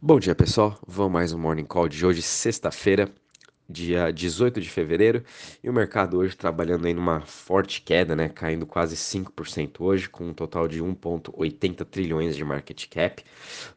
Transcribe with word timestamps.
Bom 0.00 0.20
dia, 0.20 0.34
pessoal. 0.34 0.78
Vamos 0.86 1.10
mais 1.10 1.32
um 1.32 1.38
Morning 1.38 1.64
Call 1.64 1.88
de 1.88 2.04
hoje, 2.04 2.20
sexta-feira, 2.20 3.10
dia 3.66 4.12
18 4.12 4.60
de 4.60 4.68
fevereiro, 4.68 5.24
e 5.64 5.70
o 5.70 5.72
mercado 5.72 6.18
hoje 6.18 6.36
trabalhando 6.36 6.86
em 6.86 6.94
uma 6.94 7.22
forte 7.22 7.80
queda, 7.80 8.14
né, 8.14 8.28
caindo 8.28 8.66
quase 8.66 8.94
5% 8.94 9.80
hoje, 9.80 10.06
com 10.06 10.28
um 10.28 10.34
total 10.34 10.68
de 10.68 10.82
1.80 10.82 11.82
trilhões 11.86 12.36
de 12.36 12.44
market 12.44 12.86
cap. 12.90 13.24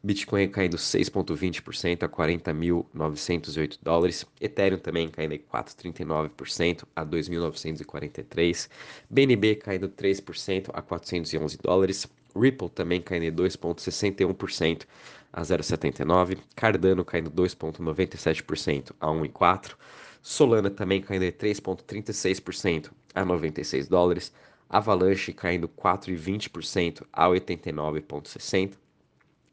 Bitcoin 0.03 0.49
caindo 0.49 0.75
6.20% 0.75 2.03
a 2.03 2.09
40.908 2.09 3.79
dólares, 3.81 4.25
Ethereum 4.41 4.77
também 4.77 5.07
caindo 5.09 5.35
4.39% 5.35 6.83
a 6.93 7.05
2.943, 7.05 8.69
BNB 9.09 9.55
caindo 9.55 9.87
3% 9.87 10.69
a 10.73 10.81
411 10.81 11.57
dólares, 11.63 12.05
Ripple 12.35 12.69
também 12.69 13.01
caindo 13.01 13.41
2.61% 13.41 14.83
a 15.31 15.41
0,79, 15.41 16.37
Cardano 16.55 17.05
caindo 17.05 17.29
2,97% 17.29 18.91
a 18.99 19.07
1,4, 19.07 19.75
Solana 20.21 20.69
também 20.69 21.01
caindo 21.01 21.25
3,36% 21.25 22.91
a 23.15 23.23
96 23.23 23.87
dólares, 23.87 24.33
Avalanche 24.69 25.33
caindo 25.33 25.67
4,20% 25.67 27.03
a 27.11 27.27
89,60 27.27 28.73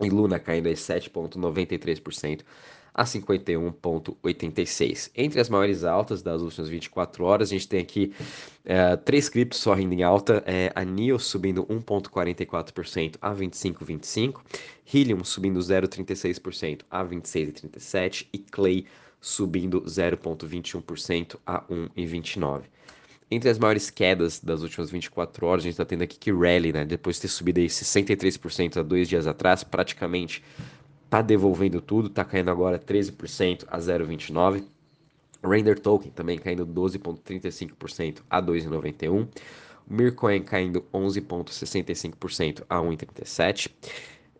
e 0.00 0.10
Luna 0.10 0.38
caindo 0.38 0.68
7,93% 0.68 2.40
a 2.96 3.04
51,86. 3.04 5.10
Entre 5.14 5.38
as 5.38 5.50
maiores 5.50 5.84
altas 5.84 6.22
das 6.22 6.40
últimas 6.40 6.70
24 6.70 7.24
horas, 7.24 7.50
a 7.50 7.52
gente 7.52 7.68
tem 7.68 7.80
aqui 7.80 8.14
uh, 8.64 8.96
três 9.04 9.28
criptos 9.28 9.60
só 9.60 9.74
rindo 9.74 9.92
em 9.92 10.02
alta: 10.02 10.42
é, 10.46 10.72
a 10.74 10.82
NIO 10.82 11.18
subindo 11.18 11.66
1,44% 11.66 13.16
a 13.20 13.34
25,25, 13.34 14.40
Helium 14.92 15.22
subindo 15.22 15.60
0,36% 15.60 16.80
a 16.90 17.04
26,37 17.04 18.28
e 18.32 18.38
Clay 18.38 18.86
subindo 19.20 19.82
0,21% 19.82 21.36
a 21.46 21.60
1,29. 21.62 22.62
Entre 23.28 23.50
as 23.50 23.58
maiores 23.58 23.90
quedas 23.90 24.38
das 24.38 24.62
últimas 24.62 24.88
24 24.88 25.46
horas, 25.46 25.62
a 25.62 25.64
gente 25.64 25.72
está 25.72 25.84
tendo 25.84 26.02
aqui 26.02 26.16
que 26.16 26.30
Rally, 26.30 26.72
né? 26.72 26.84
Depois 26.84 27.16
de 27.16 27.22
ter 27.22 27.28
subido 27.28 27.58
aí 27.58 27.66
63% 27.66 28.76
há 28.76 28.82
dois 28.84 29.08
dias 29.08 29.26
atrás, 29.26 29.64
praticamente 29.64 30.44
tá 31.08 31.22
devolvendo 31.22 31.80
tudo, 31.80 32.08
tá 32.08 32.24
caindo 32.24 32.50
agora 32.50 32.78
13% 32.78 33.64
a 33.68 33.78
0,29. 33.78 34.64
Render 35.42 35.78
Token 35.78 36.10
também 36.10 36.38
caindo 36.38 36.66
12,35% 36.66 38.22
a 38.28 38.42
2,91. 38.42 39.28
Mircoin 39.88 40.42
caindo 40.42 40.84
11,65% 40.92 42.64
a 42.68 42.76
1,37. 42.78 43.70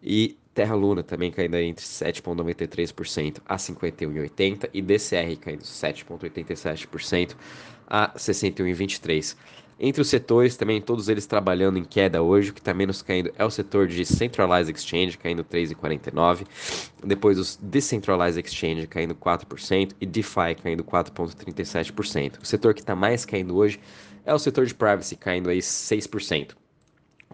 E 0.03 0.36
Terra 0.53 0.75
Luna 0.75 1.03
também 1.03 1.31
caindo 1.31 1.56
entre 1.56 1.84
7,93% 1.84 3.41
a 3.47 3.56
51,80 3.56 4.70
e 4.73 4.83
DCR 4.83 5.36
caindo 5.39 5.62
7,87% 5.62 7.36
a 7.86 8.12
61,23. 8.17 9.36
Entre 9.79 10.01
os 10.01 10.09
setores, 10.09 10.57
também 10.57 10.81
todos 10.81 11.11
eles 11.11 11.27
trabalhando 11.27 11.79
em 11.79 11.85
queda 11.85 12.23
hoje, 12.23 12.51
o 12.51 12.55
que 12.55 12.61
está 12.61 12.73
menos 12.73 13.03
caindo 13.03 13.31
é 13.37 13.45
o 13.45 13.51
setor 13.51 13.87
de 13.87 14.07
Centralized 14.07 14.75
Exchange, 14.75 15.19
caindo 15.19 15.45
3,49%, 15.45 16.47
depois 17.05 17.39
os 17.39 17.57
Decentralized 17.57 18.43
Exchange 18.43 18.87
caindo 18.87 19.15
4% 19.15 19.93
e 20.01 20.07
DeFi 20.07 20.55
caindo 20.63 20.83
4,37%. 20.83 22.43
O 22.43 22.47
setor 22.47 22.73
que 22.73 22.81
está 22.81 22.97
mais 22.97 23.27
caindo 23.27 23.55
hoje 23.55 23.79
é 24.25 24.33
o 24.33 24.39
setor 24.39 24.65
de 24.65 24.75
Privacy, 24.75 25.15
caindo 25.15 25.51
aí 25.51 25.59
6%. 25.59 26.53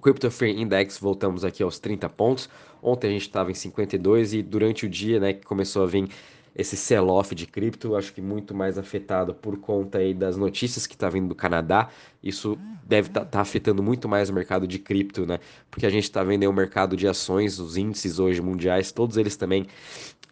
Crypto 0.03 0.29
Free 0.33 0.61
Index, 0.61 0.99
voltamos 0.99 1.45
aqui 1.45 1.63
aos 1.63 1.79
30 1.79 2.09
pontos. 2.09 2.51
Ontem 2.83 3.07
a 3.07 3.11
gente 3.11 3.23
estava 3.23 3.53
em 3.53 3.55
52 3.55 4.35
e 4.35 4.43
durante 4.43 4.85
o 4.85 4.89
dia, 4.89 5.21
né, 5.21 5.33
que 5.33 5.47
começou 5.47 5.85
a 5.85 5.87
vir 5.87 6.09
esse 6.55 6.77
sell-off 6.77 7.35
de 7.35 7.47
cripto, 7.47 7.97
acho 7.97 8.13
que 8.13 8.21
muito 8.21 8.55
mais 8.55 8.77
afetado 8.77 9.35
por 9.35 9.59
conta 9.59 9.99
aí 9.99 10.13
das 10.13 10.37
notícias 10.37 10.87
que 10.87 10.95
está 10.95 11.09
vindo 11.09 11.29
do 11.29 11.35
Canadá. 11.35 11.89
Isso 12.23 12.59
deve 12.85 13.09
estar 13.09 13.21
tá, 13.21 13.27
tá 13.27 13.41
afetando 13.41 13.83
muito 13.83 14.09
mais 14.09 14.29
o 14.29 14.33
mercado 14.33 14.67
de 14.67 14.79
cripto, 14.79 15.25
né? 15.25 15.39
Porque 15.71 15.87
a 15.87 15.91
gente 15.91 16.05
está 16.05 16.23
vendo 16.23 16.43
aí 16.43 16.49
o 16.49 16.53
mercado 16.53 16.97
de 16.97 17.09
ações, 17.09 17.59
os 17.59 17.77
índices 17.77 18.19
hoje 18.19 18.43
mundiais, 18.43 18.93
todos 18.93 19.17
eles 19.17 19.37
também 19.37 19.67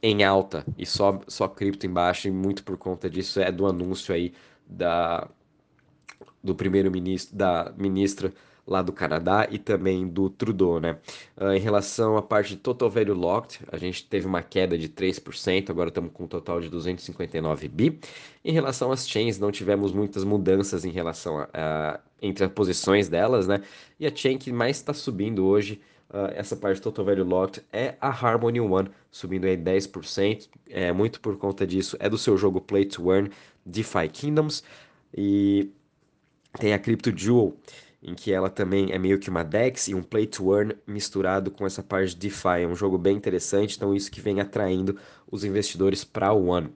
em 0.03 0.25
alta 0.25 0.65
e 0.79 0.87
só, 0.87 1.21
só 1.27 1.49
cripto 1.49 1.87
embaixo, 1.87 2.29
e 2.29 2.31
muito 2.31 2.63
por 2.65 2.77
conta 2.77 3.09
disso 3.09 3.41
é 3.41 3.51
do 3.51 3.67
anúncio 3.67 4.15
aí 4.15 4.33
da, 4.67 5.29
do 6.43 6.55
primeiro-ministro, 6.55 7.37
da 7.37 7.73
ministra 7.77 8.33
lá 8.67 8.83
do 8.83 8.93
Canadá 8.93 9.47
e 9.51 9.59
também 9.59 10.07
do 10.07 10.31
Trudeau, 10.31 10.81
né? 10.81 10.99
Uh, 11.37 11.53
em 11.53 11.61
relação 11.61 12.17
à 12.17 12.23
parte 12.23 12.51
de 12.51 12.57
Total 12.57 12.89
Value 12.89 13.15
Locked, 13.15 13.61
a 13.71 13.77
gente 13.77 14.07
teve 14.07 14.27
uma 14.27 14.43
queda 14.43 14.77
de 14.79 14.89
3%, 14.89 15.71
agora 15.71 15.89
estamos 15.89 16.13
com 16.13 16.25
um 16.25 16.29
total 16.29 16.61
de 16.61 16.69
259 16.69 17.69
bi. 17.69 17.99
Em 18.45 18.53
relação 18.53 18.93
às 18.93 19.09
chains, 19.09 19.39
não 19.39 19.51
tivemos 19.51 19.93
muitas 19.93 20.25
mudanças 20.25 20.85
em 20.85 20.91
relação 20.91 21.39
a, 21.39 21.49
a 21.53 22.01
entre 22.23 22.45
as 22.45 22.53
posições 22.53 23.09
delas, 23.09 23.47
né? 23.47 23.63
E 23.99 24.07
a 24.07 24.15
chain 24.15 24.37
que 24.39 24.53
mais 24.53 24.77
está 24.77 24.93
subindo 24.93 25.45
hoje, 25.47 25.81
uh, 26.11 26.31
essa 26.35 26.55
parte 26.57 26.81
Total 26.81 27.05
Value 27.05 27.25
Locked, 27.25 27.65
é 27.73 27.95
a 28.01 28.09
Harmony 28.09 28.61
One, 28.61 28.91
subindo 29.11 29.47
aí 29.47 29.57
10%, 29.57 30.49
é 30.69 30.93
muito 30.93 31.21
por 31.21 31.37
conta 31.39 31.67
disso, 31.67 31.97
é 31.99 32.09
do 32.09 32.19
seu 32.19 32.37
jogo 32.37 32.61
Play 32.61 32.85
to 32.85 33.11
Earn 33.13 33.31
DeFi 33.65 34.09
Kingdoms 34.13 34.63
e 35.17 35.71
tem 36.59 36.73
a 36.73 36.79
Crypto 36.79 37.17
Jewel, 37.17 37.57
em 38.03 38.15
que 38.15 38.33
ela 38.33 38.49
também 38.49 38.93
é 38.93 38.99
meio 38.99 39.19
que 39.19 39.29
uma 39.29 39.43
DEX 39.43 39.89
e 39.89 39.95
um 39.95 40.03
Play 40.03 40.27
to 40.27 40.55
Earn 40.55 40.75
misturado 40.87 41.51
com 41.51 41.67
essa 41.67 41.83
parte 41.83 42.11
de 42.11 42.29
DeFi. 42.29 42.63
É 42.63 42.67
um 42.67 42.75
jogo 42.75 42.97
bem 42.97 43.17
interessante, 43.17 43.77
então 43.77 43.95
isso 43.95 44.11
que 44.11 44.21
vem 44.21 44.41
atraindo 44.41 44.97
os 45.31 45.45
investidores 45.45 46.03
para 46.03 46.33
o 46.33 46.47
One. 46.47 46.69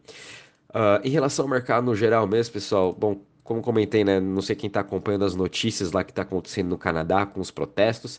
Uh, 0.70 1.00
em 1.02 1.10
relação 1.10 1.44
ao 1.44 1.50
mercado 1.50 1.84
no 1.84 1.94
geral 1.94 2.26
mesmo, 2.26 2.52
pessoal, 2.52 2.92
bom, 2.92 3.20
como 3.44 3.60
comentei, 3.60 4.02
né, 4.04 4.18
não 4.18 4.40
sei 4.40 4.56
quem 4.56 4.68
está 4.68 4.80
acompanhando 4.80 5.24
as 5.24 5.34
notícias 5.34 5.92
lá 5.92 6.02
que 6.02 6.10
está 6.10 6.22
acontecendo 6.22 6.68
no 6.70 6.78
Canadá 6.78 7.26
com 7.26 7.40
os 7.40 7.50
protestos, 7.50 8.18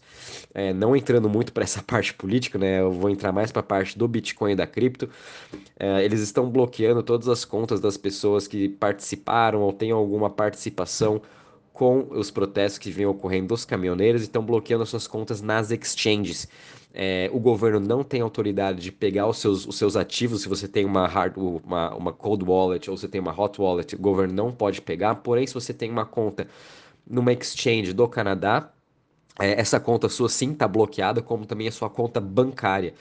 é, 0.53 0.71
não 0.71 0.95
entrando 0.95 1.27
muito 1.27 1.51
para 1.51 1.63
essa 1.63 1.81
parte 1.83 2.13
política, 2.13 2.57
né, 2.57 2.79
eu 2.79 2.91
vou 2.91 3.09
entrar 3.09 3.31
mais 3.31 3.51
para 3.51 3.59
a 3.59 3.63
parte 3.63 3.97
do 3.97 4.07
Bitcoin 4.07 4.51
e 4.51 4.55
da 4.55 4.67
cripto. 4.67 5.09
É, 5.77 6.05
eles 6.05 6.21
estão 6.21 6.49
bloqueando 6.49 7.01
todas 7.01 7.27
as 7.27 7.43
contas 7.43 7.79
das 7.79 7.97
pessoas 7.97 8.47
que 8.47 8.69
participaram 8.69 9.61
ou 9.61 9.73
têm 9.73 9.91
alguma 9.91 10.29
participação 10.29 11.21
com 11.75 12.07
os 12.09 12.31
protestos 12.31 12.79
que 12.79 12.89
vêm 12.89 13.05
ocorrendo 13.05 13.47
dos 13.47 13.65
caminhoneiros 13.65 14.21
e 14.21 14.23
estão 14.23 14.41
bloqueando 14.41 14.85
suas 14.85 15.05
contas 15.07 15.41
nas 15.41 15.71
exchanges. 15.71 16.47
É, 16.93 17.29
o 17.33 17.39
governo 17.39 17.81
não 17.81 18.01
tem 18.01 18.21
autoridade 18.21 18.81
de 18.81 18.93
pegar 18.93 19.27
os 19.27 19.39
seus, 19.39 19.67
os 19.67 19.77
seus 19.77 19.97
ativos, 19.97 20.43
se 20.43 20.47
você 20.47 20.69
tem 20.69 20.85
uma, 20.85 21.05
hard, 21.05 21.35
uma, 21.35 21.93
uma 21.93 22.13
cold 22.13 22.45
wallet 22.45 22.89
ou 22.89 22.95
você 22.95 23.09
tem 23.09 23.19
uma 23.19 23.37
hot 23.37 23.59
wallet, 23.59 23.93
o 23.93 23.99
governo 23.99 24.33
não 24.33 24.53
pode 24.53 24.81
pegar, 24.81 25.15
porém, 25.15 25.45
se 25.45 25.53
você 25.53 25.73
tem 25.73 25.91
uma 25.91 26.05
conta 26.05 26.47
numa 27.05 27.33
exchange 27.33 27.91
do 27.91 28.07
Canadá, 28.07 28.71
é, 29.37 29.59
essa 29.59 29.77
conta 29.77 30.07
sua 30.07 30.29
sim 30.29 30.53
está 30.53 30.69
bloqueada, 30.69 31.21
como 31.21 31.45
também 31.45 31.67
a 31.67 31.71
sua 31.73 31.89
conta 31.89 32.21
bancária. 32.21 32.93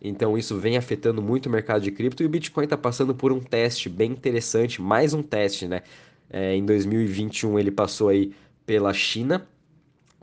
Então 0.00 0.38
isso 0.38 0.56
vem 0.56 0.76
afetando 0.76 1.20
muito 1.20 1.46
o 1.46 1.50
mercado 1.50 1.82
de 1.82 1.90
cripto 1.90 2.22
e 2.22 2.26
o 2.26 2.28
Bitcoin 2.28 2.62
está 2.62 2.76
passando 2.76 3.12
por 3.12 3.32
um 3.32 3.40
teste 3.40 3.88
bem 3.88 4.12
interessante, 4.12 4.80
mais 4.80 5.12
um 5.12 5.22
teste, 5.22 5.66
né? 5.66 5.82
É, 6.30 6.54
em 6.54 6.64
2021 6.64 7.58
ele 7.58 7.70
passou 7.70 8.08
aí 8.08 8.32
pela 8.64 8.92
China, 8.92 9.46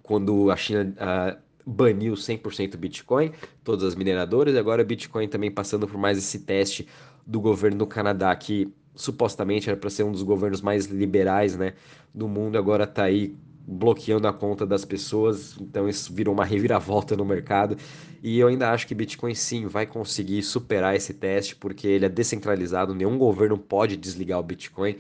quando 0.02 0.50
a 0.50 0.56
China 0.56 0.94
uh, 0.96 1.38
baniu 1.70 2.14
100% 2.14 2.78
Bitcoin, 2.78 3.32
todas 3.64 3.84
as 3.84 3.96
mineradoras, 3.96 4.56
e 4.56 4.58
agora 4.58 4.82
o 4.82 4.86
Bitcoin 4.86 5.28
também 5.28 5.52
passando 5.52 5.86
por 5.86 5.98
mais 5.98 6.18
esse 6.18 6.40
teste 6.40 6.88
do 7.26 7.42
governo 7.42 7.80
do 7.80 7.86
Canadá, 7.86 8.34
que 8.36 8.74
supostamente 8.96 9.70
era 9.70 9.78
para 9.78 9.90
ser 9.90 10.04
um 10.04 10.12
dos 10.12 10.24
governos 10.24 10.62
mais 10.62 10.86
liberais 10.86 11.58
né, 11.58 11.74
do 12.14 12.28
mundo, 12.28 12.58
agora 12.58 12.86
está 12.86 13.04
aí 13.04 13.36
bloqueando 13.70 14.30
a 14.30 14.34
conta 14.34 14.66
das 14.66 14.86
pessoas, 14.86 15.58
então 15.60 15.90
isso 15.90 16.14
virou 16.14 16.34
uma 16.34 16.46
reviravolta 16.46 17.18
no 17.18 17.26
mercado. 17.26 17.76
E 18.24 18.40
eu 18.40 18.48
ainda 18.48 18.72
acho 18.72 18.88
que 18.88 18.96
Bitcoin 18.96 19.36
sim 19.36 19.68
vai 19.68 19.86
conseguir 19.86 20.42
superar 20.42 20.96
esse 20.96 21.14
teste, 21.14 21.54
porque 21.54 21.86
ele 21.86 22.06
é 22.06 22.10
descentralizado, 22.10 22.96
nenhum 22.96 23.18
governo 23.18 23.58
pode 23.58 23.98
desligar 23.98 24.40
o 24.40 24.44
Bitcoin, 24.44 24.96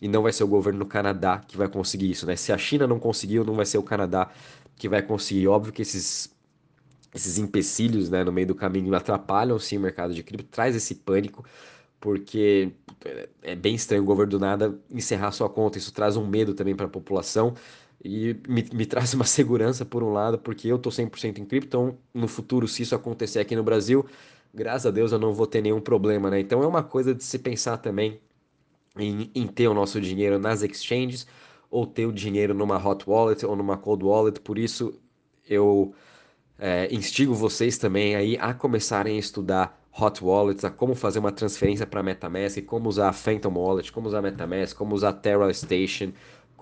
e 0.00 0.06
não 0.06 0.22
vai 0.22 0.32
ser 0.32 0.44
o 0.44 0.48
governo 0.48 0.78
do 0.78 0.86
Canadá 0.86 1.38
que 1.38 1.56
vai 1.56 1.68
conseguir 1.68 2.12
isso, 2.12 2.24
né? 2.24 2.36
Se 2.36 2.52
a 2.52 2.58
China 2.58 2.86
não 2.86 3.00
conseguiu, 3.00 3.44
não 3.44 3.56
vai 3.56 3.66
ser 3.66 3.78
o 3.78 3.82
Canadá 3.82 4.30
que 4.76 4.88
vai 4.88 5.02
conseguir. 5.02 5.48
Óbvio 5.48 5.72
que 5.72 5.82
esses 5.82 6.30
esses 7.14 7.36
empecilhos, 7.36 8.08
né, 8.08 8.24
no 8.24 8.32
meio 8.32 8.46
do 8.46 8.54
caminho 8.54 8.94
atrapalham 8.94 9.58
sim 9.58 9.76
o 9.76 9.80
mercado 9.80 10.14
de 10.14 10.22
cripto, 10.22 10.46
traz 10.50 10.74
esse 10.74 10.94
pânico, 10.94 11.44
porque 12.00 12.72
é 13.42 13.54
bem 13.54 13.74
estranho 13.74 14.02
o 14.02 14.06
governo 14.06 14.30
do 14.30 14.38
nada 14.38 14.78
encerrar 14.90 15.30
sua 15.30 15.48
conta, 15.50 15.76
isso 15.76 15.92
traz 15.92 16.16
um 16.16 16.26
medo 16.26 16.54
também 16.54 16.74
para 16.74 16.86
a 16.86 16.88
população 16.88 17.54
e 18.04 18.36
me, 18.48 18.66
me, 18.72 18.86
traz 18.86 19.14
uma 19.14 19.24
segurança 19.24 19.84
por 19.84 20.02
um 20.02 20.12
lado, 20.12 20.38
porque 20.38 20.68
eu 20.68 20.78
tô 20.78 20.90
100% 20.90 21.38
em 21.38 21.44
cripto, 21.44 21.66
então 21.66 21.98
no 22.12 22.28
futuro, 22.28 22.66
se 22.68 22.82
isso 22.82 22.94
acontecer 22.94 23.38
aqui 23.40 23.54
no 23.56 23.62
Brasil, 23.62 24.04
graças 24.52 24.86
a 24.86 24.90
Deus 24.90 25.12
eu 25.12 25.18
não 25.18 25.32
vou 25.34 25.46
ter 25.46 25.62
nenhum 25.62 25.80
problema, 25.80 26.30
né? 26.30 26.40
Então 26.40 26.62
é 26.62 26.66
uma 26.66 26.82
coisa 26.82 27.14
de 27.14 27.22
se 27.24 27.38
pensar 27.38 27.78
também 27.78 28.20
em, 28.98 29.30
em 29.34 29.46
ter 29.46 29.68
o 29.68 29.74
nosso 29.74 30.00
dinheiro 30.00 30.38
nas 30.38 30.62
exchanges 30.62 31.26
ou 31.70 31.86
ter 31.86 32.06
o 32.06 32.12
dinheiro 32.12 32.54
numa 32.54 32.76
hot 32.76 33.08
wallet 33.08 33.44
ou 33.46 33.56
numa 33.56 33.78
cold 33.78 34.04
wallet, 34.04 34.40
por 34.40 34.58
isso 34.58 35.00
eu 35.48 35.94
é, 36.58 36.92
instigo 36.94 37.34
vocês 37.34 37.78
também 37.78 38.14
aí 38.14 38.36
a 38.40 38.54
começarem 38.54 39.16
a 39.16 39.18
estudar 39.18 39.82
hot 39.98 40.22
wallets, 40.24 40.64
a 40.64 40.70
como 40.70 40.94
fazer 40.94 41.18
uma 41.18 41.32
transferência 41.32 41.86
para 41.86 42.02
MetaMask, 42.02 42.62
como 42.64 42.88
usar 42.88 43.08
a 43.08 43.12
Phantom 43.12 43.52
Wallet, 43.54 43.92
como 43.92 44.08
usar 44.08 44.22
MetaMask, 44.22 44.76
como 44.76 44.94
usar 44.94 45.10
a 45.10 45.12
Terra 45.12 45.52
Station, 45.52 46.12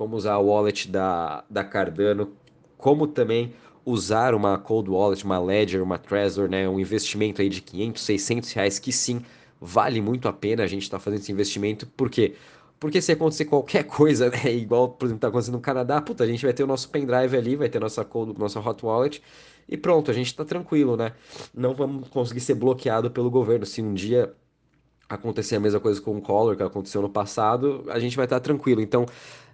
como 0.00 0.16
usar 0.16 0.32
a 0.32 0.38
wallet 0.38 0.88
da, 0.88 1.44
da 1.50 1.62
Cardano, 1.62 2.32
como 2.78 3.06
também 3.06 3.52
usar 3.84 4.34
uma 4.34 4.56
cold 4.56 4.88
wallet, 4.88 5.22
uma 5.26 5.38
Ledger, 5.38 5.82
uma 5.82 5.98
Trezor, 5.98 6.48
né, 6.48 6.66
um 6.66 6.80
investimento 6.80 7.42
aí 7.42 7.50
de 7.50 7.60
500, 7.60 8.02
600 8.02 8.52
reais 8.54 8.78
que 8.78 8.92
sim 8.94 9.20
vale 9.60 10.00
muito 10.00 10.26
a 10.26 10.32
pena 10.32 10.62
a 10.62 10.66
gente 10.66 10.84
estar 10.84 10.96
tá 10.96 11.04
fazendo 11.04 11.20
esse 11.20 11.30
investimento, 11.30 11.86
por 11.86 12.08
quê? 12.08 12.34
Porque 12.78 13.02
se 13.02 13.12
acontecer 13.12 13.44
qualquer 13.44 13.84
coisa, 13.84 14.30
né, 14.30 14.40
igual, 14.56 14.88
por 14.88 15.04
exemplo, 15.04 15.18
está 15.18 15.28
acontecendo 15.28 15.56
no 15.56 15.60
Canadá, 15.60 16.00
puta, 16.00 16.24
a 16.24 16.26
gente 16.26 16.42
vai 16.46 16.54
ter 16.54 16.64
o 16.64 16.66
nosso 16.66 16.88
pendrive 16.88 17.36
ali, 17.36 17.54
vai 17.54 17.68
ter 17.68 17.78
nossa 17.78 18.02
cold, 18.02 18.38
nossa 18.38 18.58
hot 18.58 18.82
wallet 18.82 19.22
e 19.68 19.76
pronto, 19.76 20.10
a 20.10 20.14
gente 20.14 20.28
está 20.28 20.46
tranquilo, 20.46 20.96
né? 20.96 21.12
Não 21.52 21.74
vamos 21.74 22.08
conseguir 22.08 22.40
ser 22.40 22.54
bloqueado 22.54 23.10
pelo 23.10 23.30
governo. 23.30 23.66
Se 23.66 23.82
um 23.82 23.92
dia 23.92 24.34
acontecer 25.10 25.56
a 25.56 25.60
mesma 25.60 25.80
coisa 25.80 26.00
com 26.00 26.16
o 26.16 26.22
Collor 26.22 26.56
que 26.56 26.62
aconteceu 26.62 27.02
no 27.02 27.10
passado, 27.10 27.84
a 27.88 27.98
gente 27.98 28.16
vai 28.16 28.26
estar 28.26 28.38
tá 28.38 28.40
tranquilo. 28.40 28.80
Então, 28.80 29.04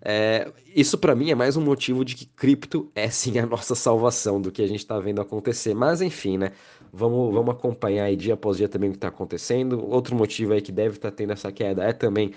é, 0.08 0.52
isso 0.72 0.96
para 0.96 1.16
mim 1.16 1.32
é 1.32 1.34
mais 1.34 1.56
um 1.56 1.60
motivo 1.60 2.04
de 2.04 2.14
que 2.14 2.26
cripto 2.26 2.88
é 2.94 3.10
sim 3.10 3.40
a 3.40 3.44
nossa 3.44 3.74
salvação 3.74 4.40
do 4.40 4.52
que 4.52 4.62
a 4.62 4.66
gente 4.68 4.78
está 4.78 5.00
vendo 5.00 5.20
acontecer. 5.20 5.74
Mas 5.74 6.00
enfim, 6.00 6.38
né? 6.38 6.52
Vamos, 6.92 7.34
vamos 7.34 7.52
acompanhar 7.52 8.04
aí 8.04 8.14
dia 8.14 8.34
após 8.34 8.56
dia 8.56 8.68
também 8.68 8.90
o 8.90 8.92
que 8.92 8.98
está 8.98 9.08
acontecendo. 9.08 9.84
Outro 9.84 10.14
motivo 10.14 10.52
aí 10.52 10.62
que 10.62 10.70
deve 10.70 10.94
estar 10.94 11.10
tá 11.10 11.16
tendo 11.16 11.32
essa 11.32 11.50
queda 11.50 11.82
é 11.82 11.92
também 11.92 12.32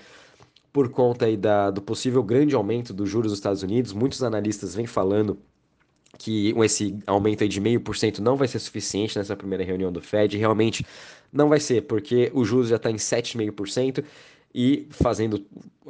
por 0.72 0.88
conta 0.88 1.26
aí 1.26 1.36
da, 1.36 1.70
do 1.70 1.80
possível 1.80 2.24
grande 2.24 2.56
aumento 2.56 2.92
dos 2.92 3.08
juros 3.08 3.30
dos 3.30 3.38
Estados 3.38 3.62
Unidos. 3.62 3.92
Muitos 3.92 4.20
analistas 4.24 4.74
vêm 4.74 4.86
falando 4.86 5.38
que 6.18 6.52
esse 6.64 6.98
aumento 7.06 7.44
aí 7.44 7.48
de 7.48 7.60
meio 7.60 7.80
por 7.80 7.96
cento 7.96 8.20
não 8.20 8.36
vai 8.36 8.48
ser 8.48 8.58
suficiente 8.58 9.16
nessa 9.16 9.36
primeira 9.36 9.62
reunião 9.62 9.92
do 9.92 10.00
Fed. 10.00 10.36
Realmente 10.36 10.84
não 11.32 11.48
vai 11.48 11.60
ser, 11.60 11.82
porque 11.82 12.32
o 12.34 12.44
juros 12.44 12.68
já 12.68 12.76
está 12.76 12.90
em 12.90 12.96
7,5% 12.96 14.04
e 14.54 14.86
fazendo 14.90 15.44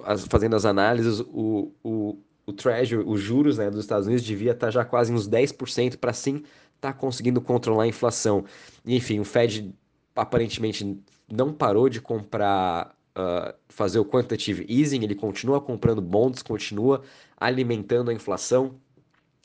as, 0.05 0.25
fazendo 0.27 0.57
as 0.57 0.65
análises, 0.65 1.21
o, 1.21 1.73
o, 1.83 2.19
o 2.47 2.53
Treasury, 2.53 3.03
os 3.07 3.21
juros 3.21 3.59
né, 3.59 3.71
dos 3.71 3.81
Estados 3.81 4.07
Unidos 4.07 4.25
devia 4.25 4.53
estar 4.53 4.67
tá 4.67 4.71
já 4.71 4.85
quase 4.85 5.13
uns 5.13 5.29
10% 5.29 5.97
para 5.97 6.13
sim 6.13 6.37
estar 6.77 6.93
tá 6.93 6.93
conseguindo 6.93 7.41
controlar 7.41 7.85
a 7.85 7.89
inflação. 7.89 8.45
Enfim, 8.85 9.21
o 9.21 9.25
Fed 9.25 9.75
aparentemente 10.15 10.99
não 11.31 11.53
parou 11.53 11.89
de 11.89 12.01
comprar, 12.01 12.95
uh, 13.17 13.55
fazer 13.69 13.99
o 13.99 14.05
quantitative 14.05 14.67
easing, 14.69 15.03
ele 15.03 15.15
continua 15.15 15.61
comprando 15.61 16.03
bonds, 16.03 16.43
continua 16.43 17.03
alimentando 17.37 18.11
a 18.11 18.15
inflação. 18.15 18.75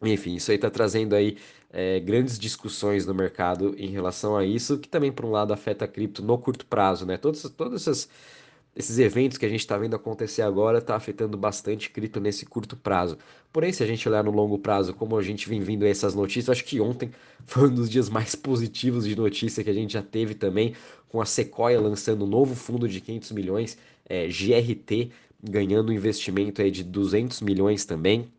Enfim, 0.01 0.35
isso 0.35 0.51
aí 0.51 0.55
está 0.55 0.69
trazendo 0.69 1.15
aí 1.15 1.37
é, 1.71 1.99
grandes 1.99 2.37
discussões 2.37 3.05
no 3.05 3.13
mercado 3.13 3.75
em 3.77 3.89
relação 3.89 4.35
a 4.35 4.45
isso, 4.45 4.77
que 4.77 4.87
também, 4.87 5.11
por 5.11 5.25
um 5.25 5.31
lado, 5.31 5.53
afeta 5.53 5.85
a 5.85 5.87
cripto 5.87 6.23
no 6.23 6.37
curto 6.37 6.65
prazo, 6.65 7.05
né? 7.05 7.17
Todos, 7.17 7.41
todos 7.43 7.81
esses, 7.81 8.09
esses 8.75 8.99
eventos 8.99 9.37
que 9.37 9.45
a 9.45 9.49
gente 9.49 9.61
está 9.61 9.77
vendo 9.77 9.95
acontecer 9.95 10.41
agora 10.41 10.79
está 10.79 10.95
afetando 10.95 11.37
bastante 11.37 11.89
cripto 11.89 12.19
nesse 12.19 12.45
curto 12.45 12.75
prazo. 12.75 13.17
Porém, 13.51 13.71
se 13.71 13.81
a 13.81 13.87
gente 13.87 14.07
olhar 14.07 14.23
no 14.23 14.31
longo 14.31 14.59
prazo, 14.59 14.93
como 14.93 15.17
a 15.17 15.23
gente 15.23 15.47
vem 15.47 15.61
vindo 15.61 15.85
essas 15.85 16.13
notícias, 16.13 16.49
acho 16.49 16.65
que 16.65 16.81
ontem 16.81 17.11
foi 17.47 17.69
um 17.69 17.73
dos 17.73 17.89
dias 17.89 18.09
mais 18.09 18.35
positivos 18.35 19.07
de 19.07 19.15
notícia 19.15 19.63
que 19.63 19.69
a 19.69 19.73
gente 19.73 19.93
já 19.93 20.01
teve 20.01 20.35
também, 20.35 20.75
com 21.07 21.21
a 21.21 21.25
Sequoia 21.25 21.79
lançando 21.79 22.25
um 22.25 22.27
novo 22.27 22.53
fundo 22.53 22.87
de 22.87 22.99
500 22.99 23.31
milhões, 23.31 23.77
é, 24.09 24.27
GRT, 24.27 25.11
ganhando 25.41 25.89
um 25.89 25.93
investimento 25.93 26.61
aí 26.61 26.69
de 26.69 26.83
200 26.83 27.39
milhões 27.41 27.85
também. 27.85 28.29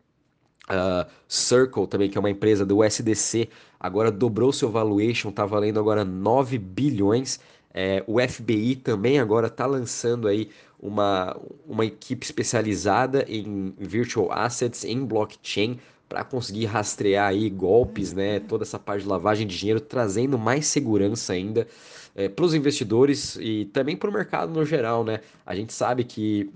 Uh, 0.69 1.09
Circle 1.29 1.87
também, 1.87 2.09
que 2.09 2.17
é 2.17 2.19
uma 2.19 2.29
empresa 2.29 2.65
do 2.65 2.79
USDC, 2.79 3.47
agora 3.79 4.11
dobrou 4.11 4.51
seu 4.51 4.69
valuation, 4.69 5.29
está 5.29 5.45
valendo 5.45 5.79
agora 5.79 6.03
9 6.03 6.57
bilhões. 6.57 7.39
É, 7.79 8.03
o 8.07 8.19
FBI 8.19 8.75
também 8.77 9.19
agora 9.19 9.45
está 9.45 9.67
lançando 9.67 10.27
aí 10.27 10.49
uma, 10.79 11.39
uma 11.63 11.85
equipe 11.85 12.25
especializada 12.25 13.23
em 13.27 13.71
virtual 13.77 14.31
assets, 14.31 14.83
em 14.83 15.05
blockchain, 15.05 15.79
para 16.09 16.23
conseguir 16.23 16.65
rastrear 16.65 17.27
aí 17.27 17.47
golpes, 17.51 18.13
né? 18.13 18.39
Toda 18.39 18.63
essa 18.63 18.79
parte 18.79 19.03
de 19.03 19.07
lavagem 19.07 19.45
de 19.45 19.55
dinheiro, 19.55 19.79
trazendo 19.79 20.39
mais 20.39 20.65
segurança 20.65 21.33
ainda 21.33 21.67
é, 22.15 22.27
para 22.27 22.45
os 22.45 22.55
investidores 22.55 23.37
e 23.39 23.65
também 23.65 23.95
para 23.95 24.09
o 24.09 24.13
mercado 24.13 24.51
no 24.51 24.65
geral, 24.65 25.03
né? 25.03 25.19
A 25.45 25.55
gente 25.55 25.71
sabe 25.71 26.03
que 26.03 26.49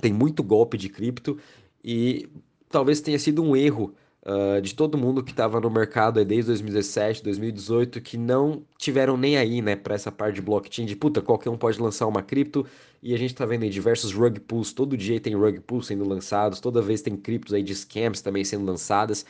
tem 0.00 0.14
muito 0.14 0.42
golpe 0.42 0.78
de 0.78 0.88
cripto 0.88 1.36
e 1.84 2.26
talvez 2.70 3.02
tenha 3.02 3.18
sido 3.18 3.42
um 3.42 3.54
erro 3.54 3.94
uh, 4.28 4.60
de 4.60 4.74
todo 4.74 4.98
mundo 4.98 5.22
que 5.22 5.30
estava 5.30 5.58
no 5.60 5.70
mercado 5.70 6.22
desde 6.24 6.48
2017, 6.48 7.22
2018, 7.24 8.00
que 8.00 8.18
não 8.18 8.62
tiveram 8.76 9.16
nem 9.16 9.38
aí, 9.38 9.62
né, 9.62 9.74
para 9.74 9.94
essa 9.94 10.12
parte 10.12 10.36
de 10.36 10.42
blockchain, 10.42 10.84
de 10.84 10.94
puta, 10.94 11.22
qualquer 11.22 11.48
um 11.48 11.56
pode 11.56 11.80
lançar 11.80 12.06
uma 12.06 12.22
cripto, 12.22 12.66
e 13.02 13.14
a 13.14 13.18
gente 13.18 13.32
está 13.32 13.46
vendo 13.46 13.62
aí 13.62 13.70
diversos 13.70 14.12
rug 14.12 14.38
pools, 14.40 14.72
todo 14.72 14.96
dia 14.96 15.18
tem 15.18 15.34
rug 15.34 15.60
pools 15.60 15.86
sendo 15.86 16.06
lançados, 16.06 16.60
toda 16.60 16.82
vez 16.82 17.00
tem 17.00 17.16
criptos 17.16 17.54
aí 17.54 17.62
de 17.62 17.74
scams 17.74 18.20
também 18.20 18.44
sendo 18.44 18.64
lançadas. 18.64 19.24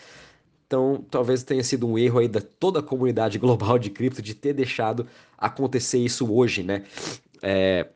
Então, 0.66 1.04
talvez 1.10 1.42
tenha 1.42 1.64
sido 1.64 1.88
um 1.88 1.98
erro 1.98 2.18
aí 2.18 2.28
da 2.28 2.40
toda 2.40 2.80
a 2.80 2.82
comunidade 2.82 3.38
global 3.40 3.78
de 3.78 3.90
cripto 3.90 4.20
de 4.20 4.34
ter 4.34 4.52
deixado 4.52 5.06
acontecer 5.36 5.98
isso 5.98 6.30
hoje, 6.32 6.62
né? 6.62 6.84
É, 7.42 7.88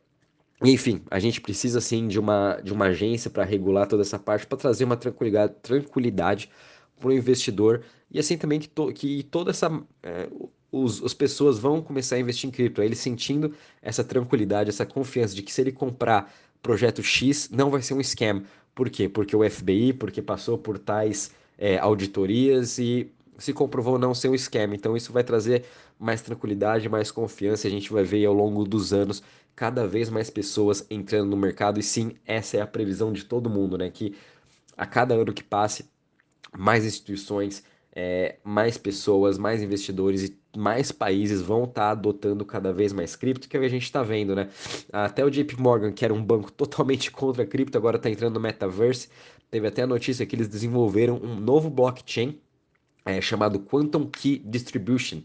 enfim, 0.63 1.01
a 1.11 1.19
gente 1.19 1.41
precisa 1.41 1.81
sim 1.81 2.07
de 2.07 2.19
uma, 2.19 2.59
de 2.63 2.71
uma 2.71 2.85
agência 2.85 3.29
para 3.29 3.43
regular 3.43 3.87
toda 3.87 4.01
essa 4.01 4.17
parte, 4.17 4.47
para 4.47 4.57
trazer 4.57 4.85
uma 4.85 4.95
tranquilidade, 4.95 5.53
tranquilidade 5.61 6.49
para 7.03 7.09
o 7.09 7.13
investidor 7.13 7.83
e 8.09 8.17
assim 8.17 8.37
também 8.37 8.59
que, 8.59 8.69
to, 8.69 8.93
que 8.93 9.23
toda 9.23 9.51
essa. 9.51 9.69
É, 10.01 10.29
os, 10.71 11.03
as 11.03 11.13
pessoas 11.13 11.59
vão 11.59 11.81
começar 11.81 12.15
a 12.15 12.19
investir 12.19 12.47
em 12.47 12.51
cripto, 12.51 12.81
ele 12.81 12.95
sentindo 12.95 13.53
essa 13.79 14.03
tranquilidade, 14.03 14.69
essa 14.69 14.85
confiança 14.85 15.35
de 15.35 15.43
que 15.43 15.53
se 15.53 15.61
ele 15.61 15.71
comprar 15.71 16.33
projeto 16.63 17.03
X, 17.03 17.49
não 17.51 17.69
vai 17.69 17.81
ser 17.83 17.93
um 17.93 18.01
scam. 18.01 18.43
Por 18.73 18.89
quê? 18.89 19.07
Porque 19.07 19.35
o 19.35 19.47
FBI, 19.47 19.93
porque 19.93 20.19
passou 20.19 20.57
por 20.57 20.79
tais 20.79 21.31
é, 21.59 21.77
auditorias 21.77 22.79
e 22.79 23.11
se 23.37 23.53
comprovou 23.53 23.99
não 23.99 24.15
ser 24.15 24.29
um 24.29 24.35
esquema. 24.35 24.73
Então 24.73 24.97
isso 24.97 25.13
vai 25.13 25.23
trazer 25.23 25.65
mais 25.99 26.21
tranquilidade, 26.21 26.89
mais 26.89 27.11
confiança. 27.11 27.67
A 27.67 27.71
gente 27.71 27.91
vai 27.91 28.03
ver 28.03 28.25
ao 28.25 28.33
longo 28.33 28.63
dos 28.63 28.93
anos 28.93 29.21
cada 29.55 29.85
vez 29.85 30.09
mais 30.09 30.29
pessoas 30.29 30.85
entrando 30.89 31.29
no 31.29 31.37
mercado. 31.37 31.79
E 31.79 31.83
sim, 31.83 32.15
essa 32.25 32.57
é 32.57 32.61
a 32.61 32.67
previsão 32.67 33.11
de 33.13 33.25
todo 33.25 33.49
mundo, 33.49 33.77
né? 33.77 33.91
Que 33.91 34.15
a 34.75 34.85
cada 34.87 35.13
ano 35.13 35.33
que 35.33 35.43
passe, 35.43 35.85
mais 36.57 36.85
instituições, 36.85 37.63
é, 37.95 38.37
mais 38.43 38.77
pessoas, 38.77 39.37
mais 39.37 39.61
investidores 39.61 40.23
e 40.23 40.37
mais 40.57 40.91
países 40.91 41.41
vão 41.41 41.63
estar 41.63 41.81
tá 41.81 41.91
adotando 41.91 42.45
cada 42.45 42.73
vez 42.73 42.91
mais 42.93 43.15
cripto, 43.15 43.47
que 43.47 43.55
é 43.55 43.59
o 43.59 43.61
que 43.61 43.67
a 43.67 43.69
gente 43.69 43.83
está 43.83 44.03
vendo, 44.03 44.35
né? 44.35 44.49
Até 44.91 45.23
o 45.23 45.29
JP 45.29 45.59
Morgan, 45.59 45.91
que 45.91 46.03
era 46.03 46.13
um 46.13 46.23
banco 46.23 46.51
totalmente 46.53 47.11
contra 47.11 47.45
cripto, 47.45 47.77
agora 47.77 47.97
está 47.97 48.09
entrando 48.09 48.35
no 48.35 48.39
metaverse. 48.39 49.09
Teve 49.49 49.67
até 49.67 49.83
a 49.83 49.87
notícia 49.87 50.25
que 50.25 50.35
eles 50.35 50.47
desenvolveram 50.47 51.19
um 51.21 51.35
novo 51.35 51.69
blockchain 51.69 52.39
é, 53.05 53.21
chamado 53.21 53.59
Quantum 53.59 54.05
Key 54.07 54.41
Distribution. 54.43 55.21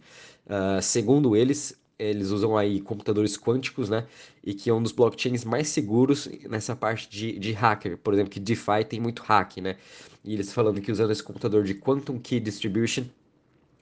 Uh, 0.46 0.80
segundo 0.82 1.36
eles, 1.36 1.78
eles 1.98 2.30
usam 2.30 2.56
aí 2.56 2.80
computadores 2.80 3.36
quânticos, 3.36 3.88
né? 3.88 4.06
E 4.44 4.54
que 4.54 4.70
é 4.70 4.74
um 4.74 4.82
dos 4.82 4.92
blockchains 4.92 5.44
mais 5.44 5.68
seguros 5.68 6.28
nessa 6.48 6.76
parte 6.76 7.08
de, 7.10 7.38
de 7.38 7.52
hacker. 7.52 7.98
Por 7.98 8.14
exemplo, 8.14 8.30
que 8.30 8.38
DeFi 8.38 8.84
tem 8.88 9.00
muito 9.00 9.22
hack, 9.22 9.56
né? 9.58 9.76
E 10.24 10.34
eles 10.34 10.52
falando 10.52 10.80
que 10.80 10.92
usando 10.92 11.10
esse 11.10 11.22
computador 11.22 11.64
de 11.64 11.74
Quantum 11.74 12.18
Key 12.18 12.38
Distribution 12.38 13.04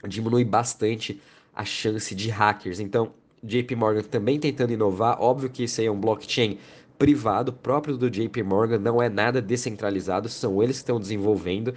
diminui 0.08 0.44
bastante 0.44 1.20
a 1.54 1.64
chance 1.64 2.14
de 2.14 2.30
hackers. 2.30 2.80
Então, 2.80 3.12
JP 3.42 3.76
Morgan 3.76 4.02
também 4.02 4.38
tentando 4.40 4.72
inovar. 4.72 5.20
Óbvio 5.20 5.50
que 5.50 5.64
isso 5.64 5.80
aí 5.80 5.86
é 5.86 5.90
um 5.90 6.00
blockchain 6.00 6.58
privado, 6.98 7.52
próprio 7.52 7.96
do 7.96 8.10
JP 8.10 8.42
Morgan, 8.42 8.78
não 8.78 9.02
é 9.02 9.08
nada 9.08 9.42
descentralizado, 9.42 10.28
são 10.30 10.62
eles 10.62 10.76
que 10.76 10.82
estão 10.82 10.98
desenvolvendo 10.98 11.74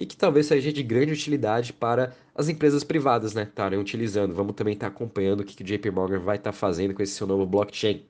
e 0.00 0.06
que 0.06 0.16
talvez 0.16 0.46
seja 0.46 0.72
de 0.72 0.82
grande 0.82 1.12
utilidade 1.12 1.74
para 1.74 2.14
as 2.34 2.48
empresas 2.48 2.82
privadas, 2.82 3.34
né, 3.34 3.42
estarem 3.42 3.78
utilizando. 3.78 4.34
Vamos 4.34 4.54
também 4.54 4.72
estar 4.72 4.86
acompanhando 4.86 5.40
o 5.40 5.44
que 5.44 5.62
o 5.62 5.64
JP 5.64 5.90
Morgan 5.90 6.20
vai 6.20 6.38
estar 6.38 6.52
fazendo 6.52 6.94
com 6.94 7.02
esse 7.02 7.12
seu 7.12 7.26
novo 7.26 7.44
blockchain. 7.44 8.02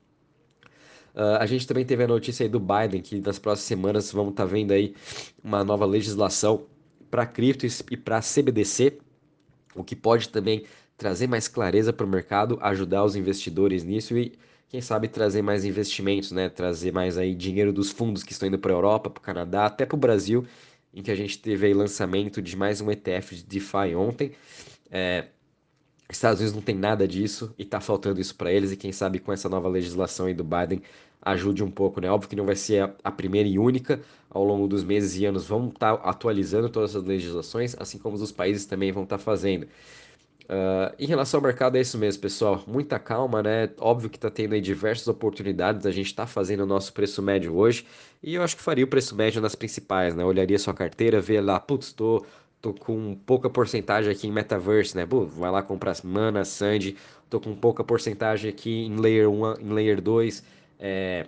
Uh, 1.12 1.36
a 1.40 1.46
gente 1.46 1.66
também 1.66 1.84
teve 1.84 2.04
a 2.04 2.06
notícia 2.06 2.44
aí 2.44 2.48
do 2.48 2.60
Biden, 2.60 3.02
que 3.02 3.20
nas 3.20 3.40
próximas 3.40 3.66
semanas 3.66 4.12
vamos 4.12 4.30
estar 4.30 4.44
vendo 4.44 4.70
aí 4.70 4.94
uma 5.42 5.64
nova 5.64 5.84
legislação 5.84 6.64
para 7.10 7.26
cripto 7.26 7.66
e 7.66 7.96
para 7.96 8.20
CBDC, 8.20 8.98
o 9.74 9.82
que 9.82 9.96
pode 9.96 10.28
também 10.28 10.64
trazer 10.96 11.26
mais 11.26 11.48
clareza 11.48 11.92
para 11.92 12.06
o 12.06 12.08
mercado, 12.08 12.56
ajudar 12.62 13.02
os 13.02 13.16
investidores 13.16 13.82
nisso 13.82 14.16
e 14.16 14.38
quem 14.68 14.80
sabe 14.80 15.08
trazer 15.08 15.42
mais 15.42 15.64
investimentos, 15.64 16.30
né? 16.30 16.48
Trazer 16.48 16.92
mais 16.92 17.18
aí 17.18 17.34
dinheiro 17.34 17.72
dos 17.72 17.90
fundos 17.90 18.22
que 18.22 18.30
estão 18.30 18.46
indo 18.46 18.58
para 18.58 18.70
a 18.70 18.76
Europa, 18.76 19.10
para 19.10 19.20
o 19.20 19.22
Canadá, 19.22 19.66
até 19.66 19.84
para 19.84 19.96
o 19.96 19.98
Brasil 19.98 20.46
em 20.92 21.02
que 21.02 21.10
a 21.10 21.14
gente 21.14 21.38
teve 21.38 21.66
aí 21.66 21.74
lançamento 21.74 22.42
de 22.42 22.56
mais 22.56 22.80
um 22.80 22.90
ETF 22.90 23.36
de 23.36 23.44
DeFi 23.44 23.94
ontem. 23.94 24.32
É, 24.90 25.26
Estados 26.10 26.40
Unidos 26.40 26.54
não 26.54 26.62
tem 26.62 26.74
nada 26.74 27.06
disso 27.06 27.54
e 27.58 27.62
está 27.62 27.80
faltando 27.80 28.20
isso 28.20 28.34
para 28.34 28.52
eles, 28.52 28.72
e 28.72 28.76
quem 28.76 28.92
sabe 28.92 29.20
com 29.20 29.32
essa 29.32 29.48
nova 29.48 29.68
legislação 29.68 30.26
aí 30.26 30.34
do 30.34 30.42
Biden 30.44 30.82
ajude 31.22 31.62
um 31.62 31.70
pouco, 31.70 32.00
né? 32.00 32.10
Óbvio 32.10 32.28
que 32.28 32.36
não 32.36 32.46
vai 32.46 32.56
ser 32.56 32.82
a, 32.82 32.94
a 33.04 33.10
primeira 33.10 33.48
e 33.48 33.58
única, 33.58 34.00
ao 34.28 34.42
longo 34.44 34.66
dos 34.66 34.82
meses 34.82 35.16
e 35.16 35.26
anos 35.26 35.46
vão 35.46 35.68
estar 35.68 35.96
tá 35.96 36.08
atualizando 36.08 36.68
todas 36.68 36.96
as 36.96 37.04
legislações, 37.04 37.76
assim 37.78 37.98
como 37.98 38.16
os 38.16 38.32
países 38.32 38.64
também 38.66 38.90
vão 38.90 39.04
estar 39.04 39.18
tá 39.18 39.22
fazendo. 39.22 39.66
Uh, 40.50 40.92
em 40.98 41.06
relação 41.06 41.38
ao 41.38 41.44
mercado, 41.44 41.76
é 41.76 41.80
isso 41.80 41.96
mesmo, 41.96 42.20
pessoal. 42.20 42.64
Muita 42.66 42.98
calma, 42.98 43.40
né? 43.40 43.70
Óbvio 43.78 44.10
que 44.10 44.16
está 44.16 44.28
tendo 44.28 44.52
aí 44.52 44.60
diversas 44.60 45.06
oportunidades. 45.06 45.86
A 45.86 45.92
gente 45.92 46.06
está 46.06 46.26
fazendo 46.26 46.64
o 46.64 46.66
nosso 46.66 46.92
preço 46.92 47.22
médio 47.22 47.54
hoje. 47.54 47.86
E 48.20 48.34
eu 48.34 48.42
acho 48.42 48.56
que 48.56 48.62
faria 48.62 48.84
o 48.84 48.88
preço 48.88 49.14
médio 49.14 49.40
nas 49.40 49.54
principais, 49.54 50.12
né? 50.12 50.24
Olharia 50.24 50.58
sua 50.58 50.74
carteira, 50.74 51.20
ver 51.20 51.40
lá, 51.40 51.60
putz, 51.60 51.92
tô, 51.92 52.26
tô 52.60 52.74
com 52.74 53.14
pouca 53.24 53.48
porcentagem 53.48 54.10
aqui 54.10 54.26
em 54.26 54.32
Metaverse, 54.32 54.96
né? 54.96 55.06
Pô, 55.06 55.24
vai 55.24 55.52
lá 55.52 55.62
comprar 55.62 55.94
Mana, 56.02 56.44
Sandy. 56.44 56.96
Tô 57.28 57.38
com 57.38 57.54
pouca 57.54 57.84
porcentagem 57.84 58.50
aqui 58.50 58.86
em 58.86 58.96
Layer 58.96 59.30
1, 59.30 59.60
em 59.60 59.72
Layer 59.72 60.00
2. 60.00 60.42
É, 60.80 61.26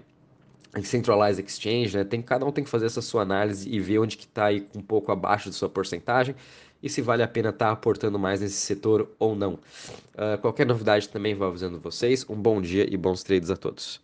em 0.76 0.82
Centralized 0.82 1.46
Exchange, 1.46 1.96
né? 1.96 2.02
Tem, 2.02 2.20
cada 2.20 2.44
um 2.44 2.50
tem 2.50 2.64
que 2.64 2.70
fazer 2.70 2.86
essa 2.86 3.00
sua 3.00 3.22
análise 3.22 3.68
e 3.68 3.78
ver 3.78 4.00
onde 4.00 4.16
que 4.16 4.24
está 4.24 4.46
aí 4.46 4.66
um 4.74 4.82
pouco 4.82 5.12
abaixo 5.12 5.48
da 5.48 5.52
sua 5.52 5.68
porcentagem 5.68 6.34
e 6.82 6.88
se 6.88 7.00
vale 7.00 7.22
a 7.22 7.28
pena 7.28 7.50
estar 7.50 7.66
tá 7.66 7.72
aportando 7.72 8.18
mais 8.18 8.40
nesse 8.40 8.56
setor 8.56 9.08
ou 9.18 9.34
não. 9.36 9.54
Uh, 9.54 10.38
qualquer 10.40 10.66
novidade 10.66 11.08
também 11.08 11.34
vou 11.34 11.46
avisando 11.46 11.78
vocês. 11.78 12.28
Um 12.28 12.36
bom 12.36 12.60
dia 12.60 12.86
e 12.92 12.96
bons 12.96 13.22
trades 13.22 13.50
a 13.50 13.56
todos. 13.56 14.00